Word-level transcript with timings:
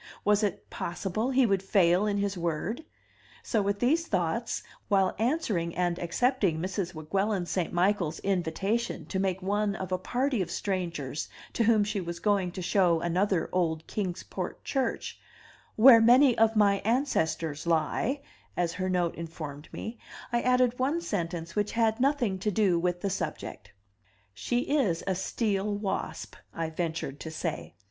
Was 0.25 0.41
it 0.41 0.67
possible 0.71 1.29
he 1.29 1.45
would 1.45 1.61
fail 1.61 2.07
in 2.07 2.17
his 2.17 2.35
word? 2.35 2.83
So 3.43 3.61
with 3.61 3.77
these 3.79 4.07
thoughts, 4.07 4.63
while 4.87 5.15
answering 5.19 5.75
and 5.75 5.99
accepting 5.99 6.57
Mrs. 6.57 6.95
Weguelin 6.95 7.45
St. 7.45 7.71
Michael's 7.71 8.17
invitation 8.21 9.05
to 9.05 9.19
make 9.19 9.43
one 9.43 9.75
of 9.75 9.91
a 9.91 9.99
party 9.99 10.41
of 10.41 10.49
strangers 10.49 11.29
to 11.53 11.65
whom 11.65 11.83
she 11.83 12.01
was 12.01 12.19
going 12.19 12.51
to 12.53 12.63
show 12.63 12.99
another 12.99 13.47
old 13.51 13.85
Kings 13.85 14.23
Port 14.23 14.63
church, 14.65 15.19
"where 15.75 16.01
many 16.01 16.35
of 16.35 16.55
my 16.55 16.77
ancestors 16.79 17.67
lie," 17.67 18.21
as 18.57 18.73
her 18.73 18.89
note 18.89 19.13
informed 19.13 19.71
me, 19.71 19.99
I 20.33 20.41
added 20.41 20.79
one 20.79 20.99
sentence 21.01 21.55
which 21.55 21.73
had 21.73 21.99
nothing 21.99 22.39
to 22.39 22.49
do 22.49 22.79
with 22.79 23.01
the 23.01 23.11
subject 23.11 23.71
"She 24.33 24.61
is 24.61 25.03
a 25.05 25.13
steel 25.13 25.75
wasp," 25.75 26.37
I 26.55 26.71
ventured 26.71 27.19
to 27.19 27.29
say. 27.29 27.75